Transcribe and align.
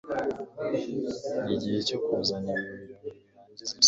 nigihe 1.45 1.79
cyo 1.87 1.97
kuzana 2.03 2.47
ibi 2.55 2.65
birori 2.79 3.09
kurangiza, 3.23 3.65
sibyo 3.69 3.79